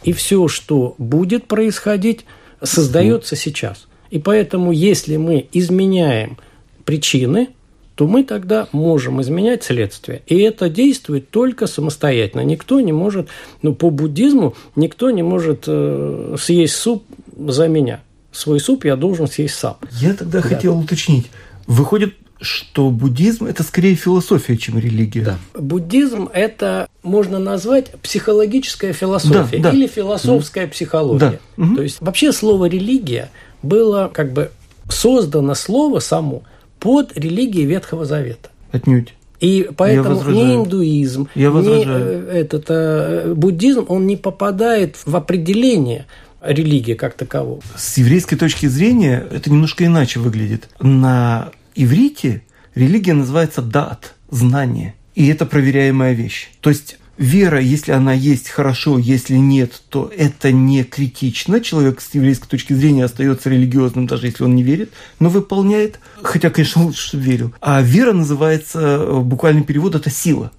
[0.04, 2.24] И все, что будет происходить,
[2.62, 3.86] создается сейчас.
[4.10, 6.38] И поэтому, если мы изменяем
[6.84, 7.48] причины,
[7.94, 10.22] то мы тогда можем изменять следствие.
[10.26, 12.42] И это действует только самостоятельно.
[12.42, 13.28] Никто не может,
[13.60, 17.04] ну, по буддизму, никто не может э, съесть суп
[17.36, 18.00] за меня.
[18.32, 19.76] Свой суп я должен съесть сам.
[19.92, 20.48] Я тогда да.
[20.48, 21.30] хотел уточнить.
[21.66, 25.22] Выходит, что буддизм– это скорее философия, чем религия.
[25.22, 25.38] Да.
[25.58, 29.76] Буддизм– это можно назвать психологическая философия да, да.
[29.76, 30.70] или философская mm.
[30.70, 31.40] психология.
[31.56, 31.74] Да.
[31.76, 33.30] То есть вообще слово «религия»
[33.62, 34.50] было как бы
[34.88, 36.42] создано слово само
[36.78, 38.50] под религией Ветхого Завета.
[38.72, 39.14] Отнюдь.
[39.40, 46.06] И поэтому ни индуизм, Я ни э, этот, э, буддизм, он не попадает в определение
[46.40, 47.60] религии как такового.
[47.76, 50.68] С еврейской точки зрения это немножко иначе выглядит.
[50.80, 52.42] На иврите
[52.74, 54.94] религия называется дат, знание.
[55.14, 56.48] И это проверяемая вещь.
[56.60, 61.60] То есть вера, если она есть, хорошо, если нет, то это не критично.
[61.60, 66.50] Человек с еврейской точки зрения остается религиозным, даже если он не верит, но выполняет, хотя,
[66.50, 67.54] конечно, лучше, чтобы верил.
[67.60, 70.50] А вера называется, буквальный перевод– это сила.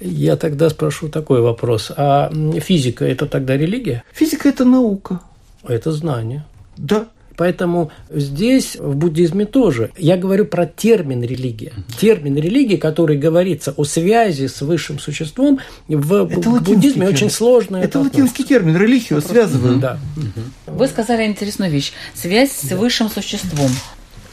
[0.00, 1.92] Я тогда спрошу такой вопрос.
[1.96, 4.02] А физика– это тогда религия?
[4.12, 5.20] Физика– это наука.
[5.62, 6.44] Это знание.
[6.76, 7.08] Да.
[7.40, 9.92] Поэтому здесь в буддизме тоже.
[9.96, 11.72] Я говорю про термин религия.
[11.98, 17.08] Термин религии, который говорится о связи с высшим существом, в это буддизме термин.
[17.08, 17.78] очень сложно.
[17.78, 19.80] Это, это латинский термин, религию связывают.
[19.80, 19.98] Да.
[20.66, 21.92] Вы сказали интересную вещь.
[22.12, 23.70] Связь с высшим существом.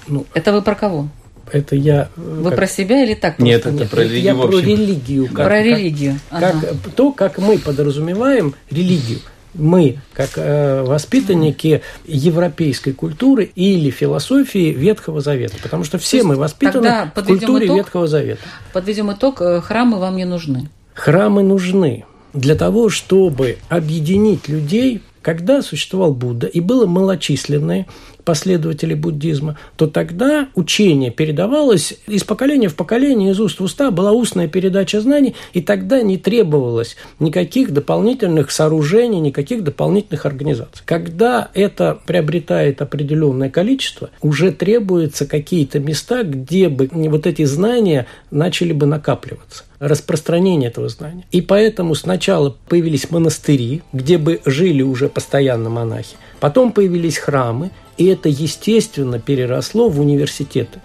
[0.10, 1.08] Ну, это вы про кого?
[1.50, 2.10] Это я.
[2.18, 2.58] Вы как...
[2.58, 3.40] про себя или так?
[3.40, 4.22] Нет, это Нет, про религию.
[4.22, 5.28] Я про религию.
[5.28, 6.20] Как, про религию.
[6.30, 6.60] Как, ага.
[6.60, 9.20] как, то, как мы подразумеваем религию
[9.58, 17.12] мы, как э, воспитанники европейской культуры или философии Ветхого Завета, потому что все мы воспитаны
[17.14, 18.42] в культуре итог, Ветхого Завета.
[18.74, 20.70] Подведем итог, э, храмы вам не нужны.
[20.94, 27.86] Храмы нужны для того, чтобы объединить людей когда существовал Будда и было малочисленное
[28.28, 34.12] последователи буддизма, то тогда учение передавалось из поколения в поколение, из уст в уста, была
[34.12, 40.84] устная передача знаний, и тогда не требовалось никаких дополнительных сооружений, никаких дополнительных организаций.
[40.84, 48.74] Когда это приобретает определенное количество, уже требуются какие-то места, где бы вот эти знания начали
[48.74, 51.26] бы накапливаться распространение этого знания.
[51.32, 56.16] И поэтому сначала появились монастыри, где бы жили уже постоянно монахи.
[56.40, 60.82] Потом появились храмы, и это, естественно, переросло в университеты.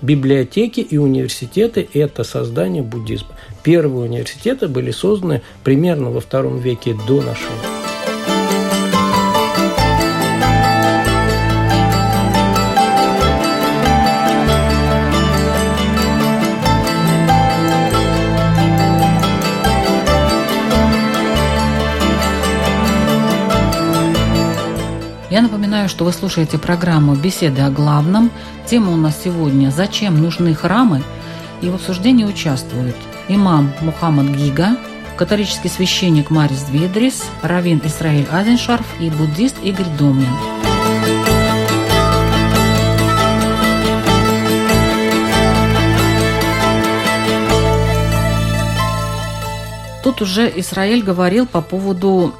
[0.00, 3.30] Библиотеки и университеты– это создание буддизма.
[3.62, 7.81] Первые университеты были созданы примерно во втором веке до нашей
[25.82, 28.30] напоминаю, что вы слушаете программу «Беседы о главном».
[28.66, 31.02] Тема у нас сегодня «Зачем нужны храмы?»
[31.60, 32.94] И в обсуждении участвуют
[33.28, 34.76] имам Мухаммад Гига,
[35.16, 40.28] католический священник Марис Дведрис, раввин Исраиль Азеншарф и буддист Игорь Домнин.
[50.04, 52.34] Тут уже Израиль говорил по поводу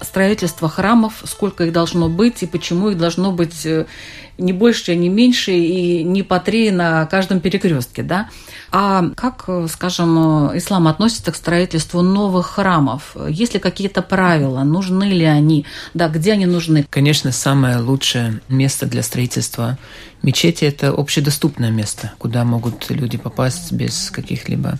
[0.00, 3.86] строительство храмов, сколько их должно быть и почему их должно быть э,
[4.38, 8.28] не больше, не меньше и не по три на каждом перекрестке, да?
[8.70, 13.16] А как, э, скажем, э, ислам относится к строительству новых храмов?
[13.28, 14.62] Есть ли какие-то правила?
[14.64, 15.64] Нужны ли они?
[15.94, 16.86] Да, где они нужны?
[16.90, 19.78] Конечно, самое лучшее место для строительства
[20.22, 24.78] мечети– это общедоступное место, куда могут люди попасть без каких-либо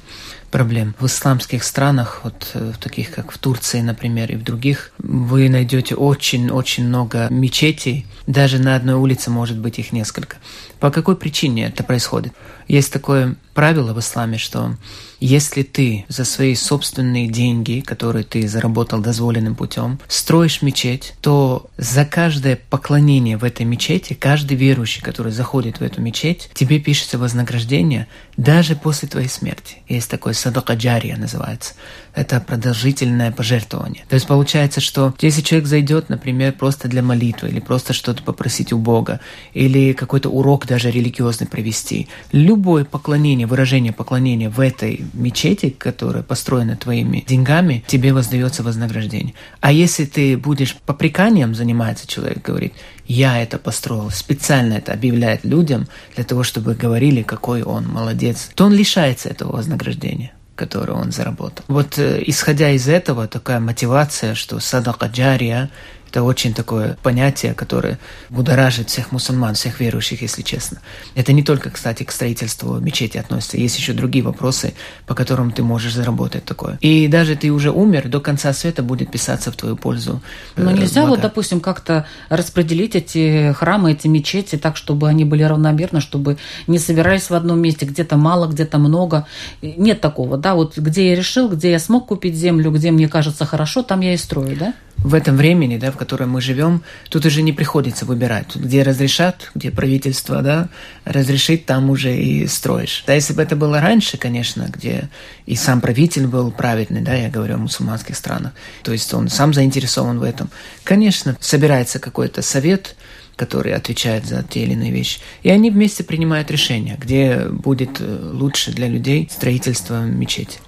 [0.57, 0.95] проблем.
[0.99, 5.51] В исламских странах, вот э, в таких как в Турции, например, и в других, вы
[5.51, 8.07] найдете очень-очень много мечетей.
[8.27, 10.37] Даже на одной улице может быть их несколько.
[10.81, 12.33] По какой причине это происходит?
[12.69, 14.77] Есть такое правило в исламе, что
[15.19, 22.05] если ты за свои собственные деньги, которые ты заработал дозволенным путем, строишь мечеть, то за
[22.05, 28.09] каждое поклонение в этой мечети, каждый верующий, который заходит в эту мечеть, тебе пишется вознаграждение
[28.37, 29.79] даже после твоей смерти.
[29.89, 31.75] Есть такое садакаджария называется.
[32.15, 34.05] Это продолжительное пожертвование.
[34.09, 38.72] То есть получается, что если человек зайдет, например, просто для молитвы, или просто что-то попросить
[38.72, 39.20] у Бога,
[39.55, 46.76] или какой-то урок даже религиозный провести, любое поклонение, выражение поклонения в этой мечети, которая построена
[46.76, 49.35] твоими деньгами, тебе воздается вознаграждение.
[49.61, 52.74] А если ты будешь попреканием заниматься, человек говорит,
[53.07, 58.66] я это построил, специально это объявляет людям для того, чтобы говорили, какой он молодец, то
[58.66, 61.66] он лишается этого вознаграждения которое он заработал.
[61.68, 65.68] Вот э, исходя из этого, такая мотивация, что садака джария
[66.16, 67.98] это очень такое понятие, которое
[68.31, 70.79] будоражит всех мусульман, всех верующих, если честно.
[71.14, 73.59] Это не только, кстати, к строительству мечети относится.
[73.59, 74.72] Есть еще другие вопросы,
[75.07, 76.79] по которым ты можешь заработать такое.
[76.81, 80.22] И даже ты уже умер, до конца света будет писаться в твою пользу.
[80.57, 81.11] Э, Но нельзя блага.
[81.11, 86.79] вот, допустим, как-то распределить эти храмы, эти мечети так, чтобы они были равномерно, чтобы не
[86.79, 89.26] собирались в одном месте, где-то мало, где-то много.
[89.61, 93.44] Нет такого, да, вот где я решил, где я смог купить землю, где мне кажется
[93.44, 94.72] хорошо, там я и строю, да?
[94.98, 98.48] В этом времени, да, в котором мы живем, тут уже не приходится выбирать.
[98.48, 100.68] Тут где разрешат, где правительство да,
[101.04, 103.04] разрешит, там уже и строишь.
[103.06, 105.09] Да, если бы это было раньше, конечно, где
[105.44, 109.54] и сам правитель был праведный, да, я говорю о мусульманских странах, то есть он сам
[109.54, 110.50] заинтересован в этом,
[110.82, 112.96] конечно, собирается какой-то совет,
[113.37, 115.20] который отвечает за те или иные вещи.
[115.42, 120.59] И они вместе принимают решение, где будет э, лучше для людей строительство мечети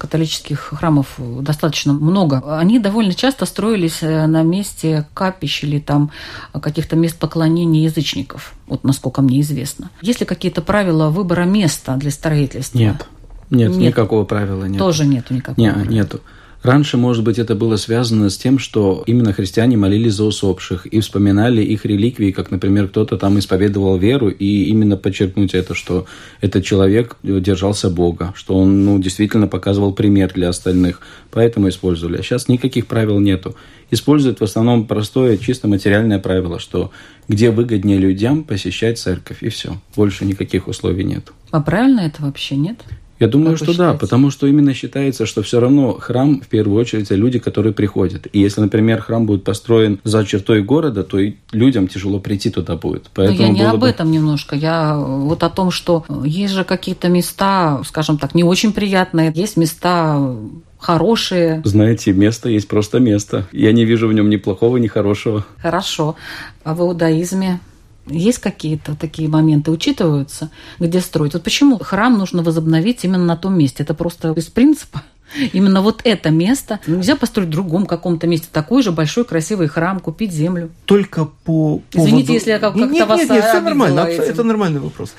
[0.00, 2.42] католических храмов достаточно много.
[2.58, 6.10] Они довольно часто строились э, на месте капищ или там
[6.58, 9.90] каких-то мест поклонения язычников, вот насколько мне известно.
[10.00, 12.78] Есть ли какие-то правила выбора места для строительства?
[12.78, 13.06] Нет.
[13.50, 13.88] Нет, нет.
[13.88, 14.78] никакого правила нет.
[14.78, 15.62] Тоже нету никакого.
[15.62, 15.92] Нет, правила.
[15.92, 16.20] нету.
[16.62, 21.00] Раньше, может быть, это было связано с тем, что именно христиане молились за усопших и
[21.00, 26.06] вспоминали их реликвии, как, например, кто-то там исповедовал веру, и именно подчеркнуть это, что
[26.42, 32.18] этот человек держался Бога, что он ну, действительно показывал пример для остальных, поэтому использовали.
[32.18, 33.56] А сейчас никаких правил нету.
[33.90, 36.90] Используют в основном простое, чисто материальное правило, что
[37.26, 39.78] где выгоднее людям посещать церковь, и все.
[39.96, 41.32] Больше никаких условий нет.
[41.52, 42.84] А правильно это вообще нет?
[43.20, 47.10] Я думаю, что да, потому что именно считается, что все равно храм в первую очередь
[47.10, 48.26] люди, которые приходят.
[48.32, 52.76] И если, например, храм будет построен за чертой города, то и людям тяжело прийти туда
[52.76, 53.10] будет.
[53.14, 53.88] Поэтому Но я не об бы...
[53.88, 54.56] этом немножко.
[54.56, 59.58] Я вот о том, что есть же какие-то места, скажем так, не очень приятные, есть
[59.58, 60.34] места
[60.78, 61.60] хорошие.
[61.64, 63.46] Знаете, место есть просто место.
[63.52, 65.44] Я не вижу в нем ни плохого, ни хорошего.
[65.58, 66.16] Хорошо.
[66.64, 67.60] А в иудаизме
[68.10, 71.34] есть какие-то такие моменты, учитываются, где строить?
[71.34, 73.82] Вот почему храм нужно возобновить именно на том месте?
[73.82, 75.02] Это просто из принципа?
[75.52, 76.80] Именно вот это место.
[76.86, 80.70] Нельзя построить в другом каком-то месте такой же большой красивый храм, купить землю.
[80.84, 81.82] Только по поводу...
[81.94, 84.22] Извините, если я как-то нет, вас Нет, нет, все нормально, этим.
[84.22, 85.14] это нормальный вопрос.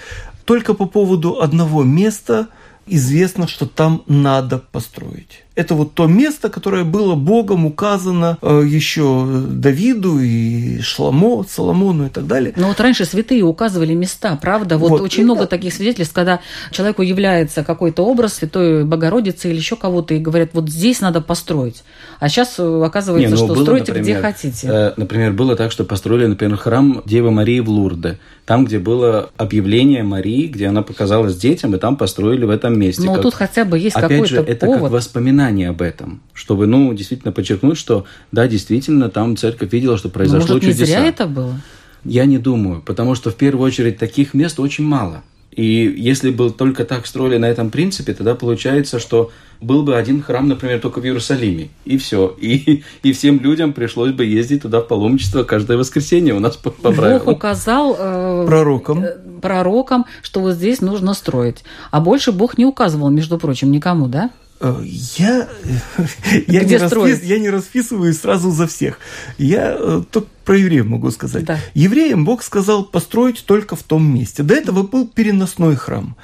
[0.46, 2.48] Только по поводу одного места
[2.88, 5.44] известно, что там надо построить.
[5.54, 12.10] Это вот то место, которое было Богом указано э, еще Давиду и Шламо, Соломону и
[12.10, 12.54] так далее.
[12.56, 14.78] Но вот раньше святые указывали места, правда?
[14.78, 15.48] Вот, вот очень много да.
[15.48, 16.40] таких свидетельств, когда
[16.72, 21.84] человеку является какой-то образ Святой Богородицы или еще кого-то, и говорят, вот здесь надо построить.
[22.22, 24.68] А сейчас э, оказывается, Не, ну, что было, стройте например, где хотите.
[24.72, 28.20] Э, например, было так, что построили, например, храм Девы Марии в Лурде.
[28.46, 33.04] Там, где было объявление Марии, где она показалась детям, и там построили в этом месте.
[33.04, 34.82] Ну, тут хотя бы есть какой-то же, это повод.
[34.84, 39.98] как воспоминание упоминание об этом, чтобы, ну, действительно подчеркнуть, что, да, действительно, там церковь видела,
[39.98, 40.82] что произошло Может, чудеса.
[40.82, 41.60] не зря это было?
[42.04, 45.24] Я не думаю, потому что, в первую очередь, таких мест очень мало.
[45.52, 50.24] И если бы только так строили на этом принципе, тогда получается, что был бы один
[50.24, 52.34] храм, например, только в Иерусалиме, и все.
[52.40, 56.72] И, и всем людям пришлось бы ездить туда в паломничество каждое воскресенье у нас по,
[56.72, 59.04] по Бог указал э, пророкам.
[59.04, 61.64] Э, пророкам, что вот здесь нужно строить.
[61.92, 64.32] А больше Бог не указывал, между прочим, никому, да?
[64.62, 65.50] Э, я,
[66.48, 69.00] я, не распис, я не расписываю сразу за всех.
[69.38, 71.46] Я э, только про евреев могу сказать.
[71.46, 71.60] Да.
[71.74, 74.44] Евреям Бог сказал построить только в том месте.
[74.44, 76.16] До этого был переносной храм.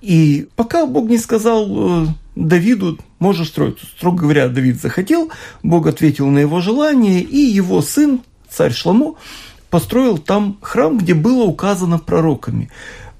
[0.00, 5.30] И пока Бог не сказал э, Давиду, можешь строить, строго говоря, Давид захотел,
[5.64, 9.14] Бог ответил на его желание, и его сын, царь Шламо,
[9.70, 12.70] построил там храм, где было указано пророками.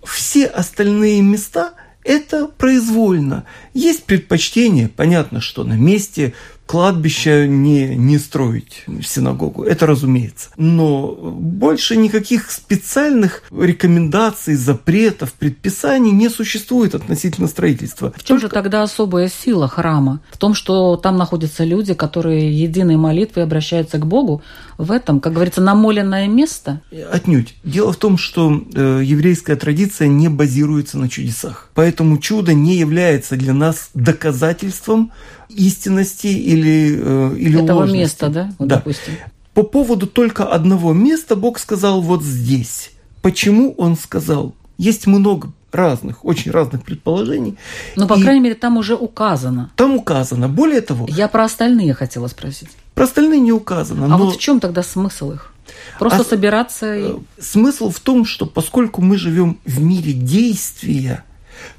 [0.05, 1.75] Все остальные места–
[2.05, 3.45] это произвольно.
[3.75, 6.35] Есть предпочтение, понятно, что на месте
[6.67, 10.51] кладбища не, не строить синагогу, это разумеется.
[10.57, 18.13] Но больше никаких специальных рекомендаций, запретов, предписаний не существует относительно строительства.
[18.17, 18.41] В чем Только...
[18.41, 20.21] же тогда особая сила храма?
[20.31, 24.43] В том, что там находятся люди, которые единой молитвой обращаются к Богу?
[24.79, 26.81] В этом, как говорится, намоленное место?
[27.11, 27.55] Отнюдь.
[27.65, 31.71] Дело в том, что э, еврейская традиция не базируется на чудесах.
[31.75, 35.13] Поэтому чудо не является для нас доказательством
[35.55, 37.99] истинности или, э, или Этого ложности.
[37.99, 38.53] места, да?
[38.59, 38.77] Вот, да.
[38.77, 39.15] Допустим.
[39.55, 42.91] По поводу только одного места Бог сказал вот здесь.
[43.21, 44.55] Почему Он сказал?
[44.79, 47.57] Есть много разных, очень разных предположений.
[47.97, 49.71] Но, по и крайней мере, там уже указано.
[49.77, 50.49] Там указано.
[50.49, 51.07] Более того...
[51.09, 52.69] Я про остальные хотела спросить.
[52.95, 54.07] Про остальные не указано.
[54.07, 54.19] А но...
[54.19, 55.53] вот в чем тогда смысл их?
[55.99, 57.03] Просто а собираться и...
[57.05, 61.25] Э, смысл в том, что поскольку мы живем в мире действия,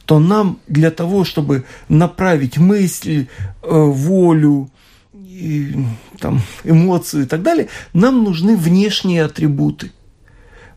[0.05, 3.27] то нам для того, чтобы направить мысль,
[3.61, 4.69] э, волю,
[5.13, 5.75] и,
[6.19, 9.91] там, эмоцию и так далее, нам нужны внешние атрибуты.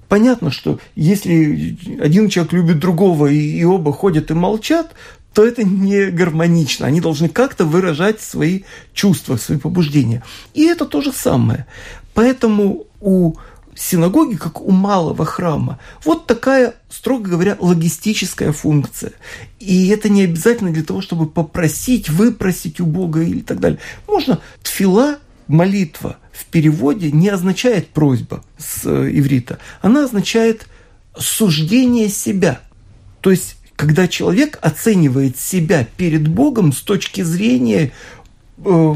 [0.09, 4.95] Понятно, что если один человек любит другого и, и оба ходят и молчат,
[5.33, 6.87] то это не гармонично.
[6.87, 8.63] Они должны как-то выражать свои
[8.95, 10.23] чувства, свои побуждения.
[10.55, 11.67] И это то же самое.
[12.15, 13.35] Поэтому у
[13.77, 15.79] синагоги, как у малого храма.
[16.05, 19.13] Вот такая, строго говоря, логистическая функция.
[19.61, 23.79] И это не обязательно для того, чтобы попросить, выпросить у Бога или так далее.
[24.09, 29.59] Можно тфила, молитва в переводе не означает просьба с э, иврита.
[29.81, 30.67] Она означает
[31.17, 32.61] суждение себя.
[33.21, 37.93] То есть, когда человек оценивает себя перед Богом с точки зрения
[38.59, 38.95] э,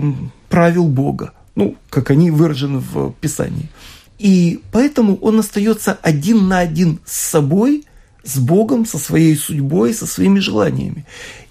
[0.49, 3.68] правил Бога, ну, как они выражены в Писании–
[4.21, 7.87] и поэтому он остается один на один с собой,
[8.23, 11.07] с Богом, со своей судьбой, со своими желаниями.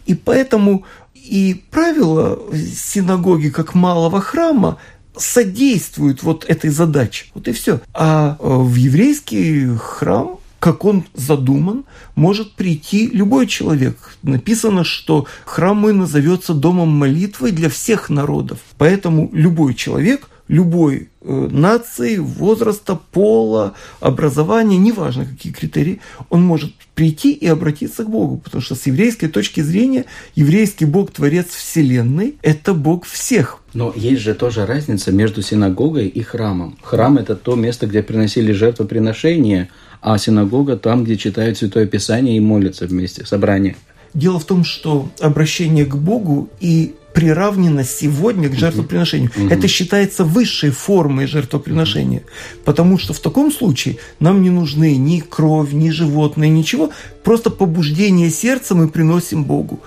[0.05, 4.77] И поэтому и правила синагоги как малого храма
[5.17, 7.25] содействуют вот этой задаче.
[7.33, 7.81] Вот и все.
[7.91, 14.17] А э, в еврейский храм как он задуман, может прийти любой человек.
[14.23, 18.59] Написано, что храм мой назовется домом молитвы для всех народов.
[18.77, 27.47] Поэтому любой человек любой нации, возраста, пола, образования, неважно какие критерии, он может прийти и
[27.47, 30.05] обратиться к Богу, потому что с еврейской точки зрения
[30.35, 33.59] еврейский Бог, Творец Вселенной, это Бог всех.
[33.73, 36.77] Но есть же тоже разница между синагогой и храмом.
[36.81, 39.69] Храм– это то место, где приносили жертвоприношения,
[40.01, 43.75] а синагога там, где читают Святое Писание и молятся вместе, собрание.
[44.13, 49.31] Дело в том, что обращение к Богу и приравнено сегодня к жертвоприношению.
[49.35, 49.47] Угу.
[49.49, 52.23] Это считается высшей формой жертвоприношения,
[52.65, 56.91] потому что в таком случае нам не нужны ни кровь, ни животные, ничего,
[57.23, 59.81] просто побуждение сердца мы приносим Богу.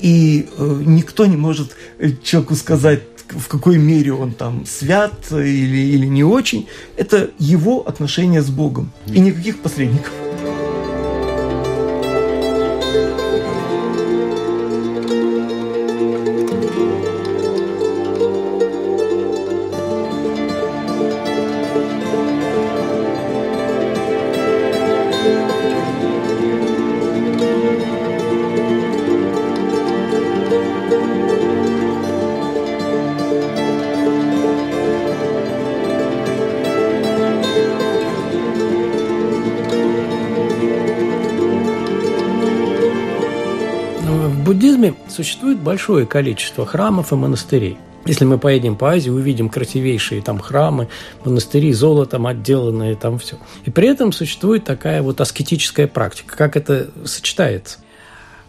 [0.00, 5.78] И э, никто не может э, человеку сказать, в какой мере он там свят или,
[5.78, 6.66] или не очень.
[6.96, 8.92] Это его отношение с Богом.
[9.06, 10.12] И никаких посредников.
[44.44, 47.78] Буддизме существует большое количество храмов и монастырей.
[48.06, 50.88] Если мы поедем по Азии, увидим красивейшие там храмы,
[51.24, 53.38] монастыри, золотом отделанные, там все.
[53.64, 56.36] И при этом существует такая вот аскетическая практика.
[56.36, 57.78] Как это сочетается?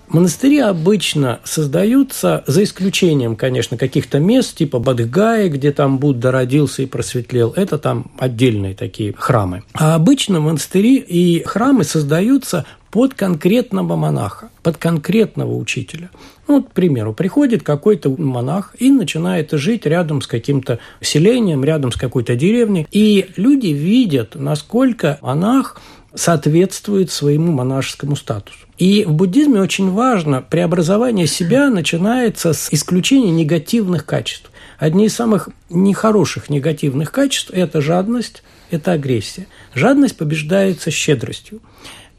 [0.07, 6.85] Монастыри обычно создаются, за исключением, конечно, каких-то мест, типа Бадхгая, где там Будда родился и
[6.85, 7.53] просветлел.
[7.55, 9.63] Это там отдельные такие храмы.
[9.73, 12.65] А обычно монастыри и храмы создаются
[12.95, 16.11] под конкретного монаха, под конкретного учителя.
[16.47, 21.91] Ну, вот, к примеру, приходит какой-то монах и начинает жить рядом с каким-то селением, рядом
[21.91, 25.81] с какой-то деревней, и люди видят, насколько монах
[26.13, 28.59] соответствует своему монашескому статусу.
[28.77, 34.49] И в буддизме очень важно, преобразование себя начинается с исключения негативных качеств.
[34.79, 38.41] Одни из самых нехороших негативных качеств– это жадность,
[38.71, 39.47] это агрессия.
[39.73, 41.59] Жадность побеждается щедростью.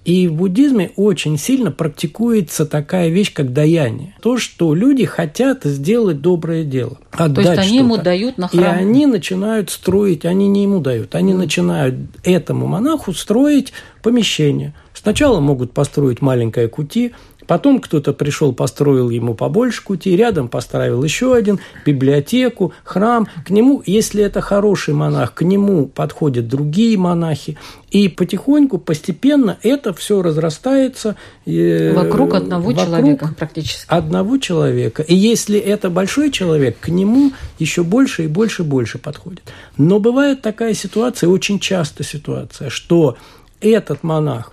[0.07, 4.15] И в буддизме очень сильно практикуется такая вещь, как даяние.
[4.23, 6.99] То, что люди хотят сделать доброе дело.
[7.11, 8.63] Отдать То есть они ему дают на храм.
[8.63, 11.37] И они начинают строить, они не ему дают, они mm.
[11.37, 14.75] начинают этому монаху строить помещение.
[14.95, 17.13] Сначала могут построить маленькое кути,
[17.47, 23.29] Потом кто-то пришел, построил ему побольше кути, рядом поставил еще один, библиотеку, храм.
[23.45, 27.57] К нему, если это хороший монах, к нему подходят другие монахи.
[27.91, 31.17] И потихоньку, постепенно это все разрастается.
[31.47, 33.87] Э, вокруг одного вокруг человека практически.
[33.89, 35.03] Одного человека.
[35.03, 39.43] И если это большой человек, к нему еще больше и больше и больше подходит.
[39.77, 43.17] Но бывает такая ситуация, очень часто ситуация, что
[43.61, 44.53] этот монах,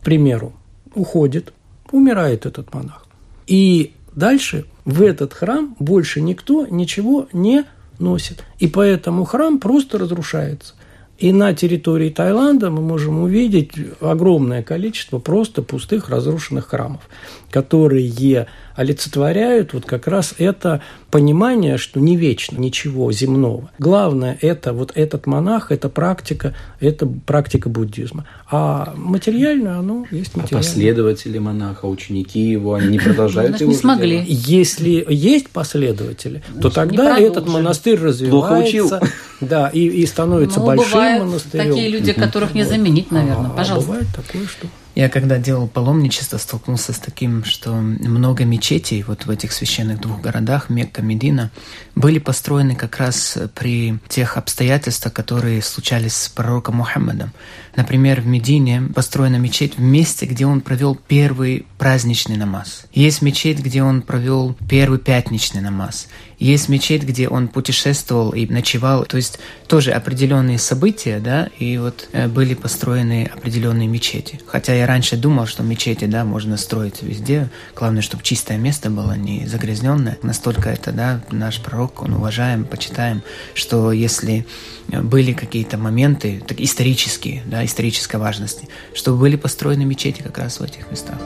[0.00, 0.52] к примеру,
[0.94, 1.52] уходит,
[1.92, 3.06] умирает этот монах.
[3.46, 7.64] И дальше в этот храм больше никто ничего не
[7.98, 8.44] носит.
[8.58, 10.74] И поэтому храм просто разрушается.
[11.18, 17.02] И на территории Таиланда мы можем увидеть огромное количество просто пустых разрушенных храмов,
[17.50, 18.46] которые
[18.80, 20.80] олицетворяют вот как раз это
[21.10, 23.70] понимание, что не вечно ничего земного.
[23.78, 28.26] Главное– это вот этот монах, это практика, это практика буддизма.
[28.50, 30.60] А материальное, оно есть материальное.
[30.60, 34.24] А последователи монаха, ученики его, они не продолжают его не смогли.
[34.26, 39.00] Если есть последователи, то тогда этот монастырь развивается.
[39.42, 41.68] Да, и, и становится большим монастырем.
[41.68, 43.50] такие люди, которых не заменить, наверное.
[43.50, 43.90] А, Пожалуйста.
[43.90, 44.66] Бывает такое, что...
[44.94, 50.20] Я когда делал паломничество, столкнулся с таким, что много мечетей вот в этих священных двух
[50.20, 51.50] городах, Мекка, Медина,
[51.94, 57.32] были построены как раз при тех обстоятельствах, которые случались с пророком Мухаммадом.
[57.76, 62.84] Например, в Медине построена мечеть в месте, где он провел первый праздничный намаз.
[62.92, 66.08] Есть мечеть, где он провел первый пятничный намаз.
[66.38, 69.04] Есть мечеть, где он путешествовал и ночевал.
[69.04, 74.40] То есть тоже определенные события, да, и вот э, были построены определенные мечети.
[74.46, 77.50] Хотя я раньше думал, что мечети, да, можно строить везде.
[77.76, 80.18] Главное, чтобы чистое место было, не загрязненное.
[80.22, 83.22] Настолько это, да, наш пророк, он уважаем, почитаем,
[83.54, 84.46] что если
[84.88, 90.62] были какие-то моменты так, исторические, да, исторической важности, чтобы были построены мечети как раз в
[90.62, 91.18] этих местах.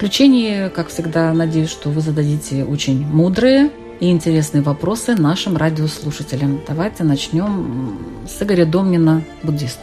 [0.00, 3.70] заключение, как всегда, надеюсь, что вы зададите очень мудрые
[4.00, 6.60] и интересные вопросы нашим радиослушателям.
[6.66, 9.78] Давайте начнем с Игоря Домнина, буддист.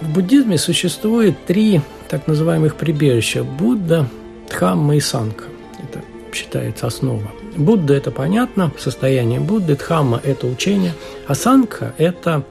[0.00, 4.08] В буддизме существует три так называемых прибежища– Будда,
[4.48, 5.44] Дхамма и Санка.
[5.78, 6.02] Это
[6.34, 7.30] считается основа.
[7.56, 10.94] Будда– это понятно, состояние Будды, Дхамма– это учение,
[11.28, 12.44] а Санка– это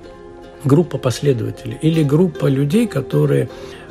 [0.63, 3.49] группа последователей или группа людей, которые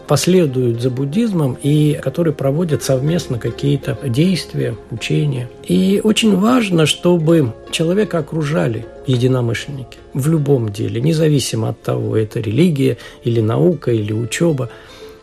[0.09, 5.49] последуют за буддизмом и которые проводят совместно какие-то действия, учения.
[5.65, 12.97] И очень важно, чтобы человека окружали единомышленники в любом деле, независимо от того, это религия
[13.23, 14.71] или наука или учеба.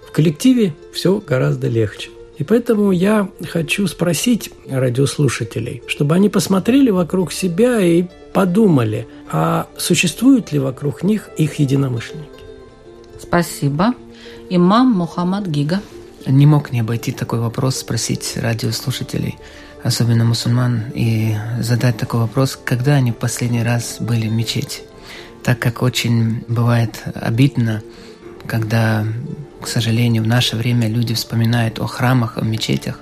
[0.08, 2.10] В коллективе все гораздо легче.
[2.38, 10.52] И поэтому я хочу спросить радиослушателей, чтобы они посмотрели вокруг себя и подумали, а существуют
[10.52, 12.30] ли вокруг них их единомышленники.
[13.20, 13.94] Спасибо.
[14.50, 15.82] Имам Мухаммад Гига.
[16.28, 19.38] Не мог не обойти такой вопрос, спросить радиослушателей,
[19.84, 24.82] особенно мусульман, и задать такой вопрос, когда они в последний раз были в мечети.
[25.44, 27.82] Так как очень бывает обидно,
[28.46, 29.06] когда,
[29.62, 33.00] к сожалению, в наше время люди вспоминают о храмах, о мечетях,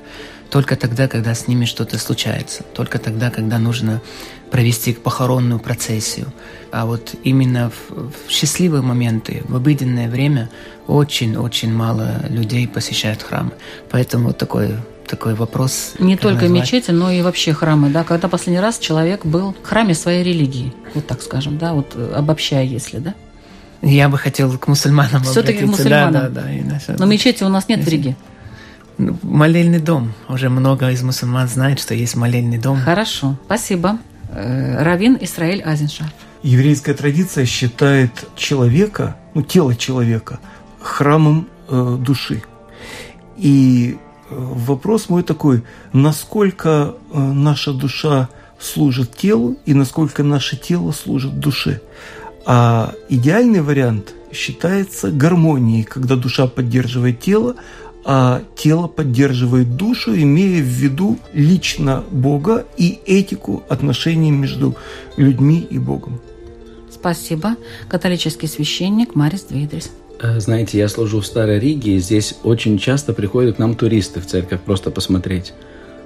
[0.53, 4.03] только тогда, когда с ними что-то случается, только тогда, когда нужно
[4.51, 6.31] провести похоронную процессию.
[6.71, 10.51] А вот именно в, в счастливые моменты, в обыденное время
[10.85, 13.53] очень-очень мало людей посещают храмы.
[13.89, 14.75] Поэтому вот такой
[15.07, 15.93] такой вопрос.
[15.97, 16.61] Не только назвать?
[16.61, 20.71] мечети, но и вообще храмы, да, когда последний раз человек был в храме своей религии,
[20.93, 23.15] вот так скажем, да, вот э, обобщая, если, да?
[23.81, 26.13] Я бы хотел к мусульманам Все-таки к мусульманам.
[26.13, 26.43] Да, да,
[26.87, 28.15] да, Но мечети у нас нет в Риге.
[28.97, 30.13] Молельный дом.
[30.29, 32.79] Уже много из мусульман знают, что есть молельный дом.
[32.79, 33.97] Хорошо, спасибо.
[34.29, 36.07] Э, Равин Исраиль Азиншаф.
[36.43, 40.39] Еврейская традиция считает человека, ну, тело человека,
[40.81, 42.43] храмом э, души.
[43.37, 43.97] И
[44.29, 45.63] э, вопрос мой такой,
[45.93, 48.29] насколько э, наша душа
[48.59, 51.81] служит телу и насколько наше тело служит душе.
[52.45, 57.55] А идеальный вариант считается гармонией, когда душа поддерживает тело,
[58.05, 64.75] а тело поддерживает душу, имея в виду лично Бога и этику отношений между
[65.17, 66.19] людьми и Богом.
[66.91, 67.55] Спасибо.
[67.87, 69.91] Католический священник Марис Двидрис.
[70.21, 74.19] Э, знаете, я служу в Старой Риге, и здесь очень часто приходят к нам туристы
[74.19, 75.53] в церковь просто посмотреть.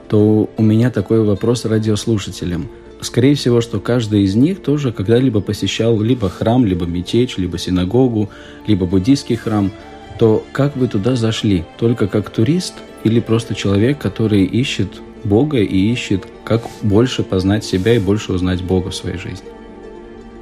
[0.07, 2.69] То у меня такой вопрос радиослушателям.
[3.01, 8.29] Скорее всего, что каждый из них тоже когда-либо посещал либо храм, либо мечеть, либо синагогу,
[8.67, 9.71] либо буддийский храм–
[10.17, 11.63] то как вы туда зашли?
[11.77, 17.95] Только как турист или просто человек, который ищет Бога и ищет, как больше познать себя
[17.95, 19.47] и больше узнать Бога в своей жизни.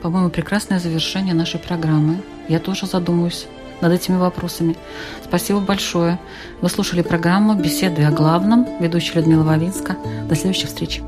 [0.01, 2.21] По-моему, прекрасное завершение нашей программы.
[2.47, 3.47] Я тоже задумаюсь
[3.81, 4.75] над этими вопросами.
[5.23, 6.19] Спасибо большое.
[6.61, 8.67] Вы слушали программу «Беседы о главном».
[8.79, 9.97] Ведущая Людмила Вавинска.
[10.29, 11.01] До следующих встреч.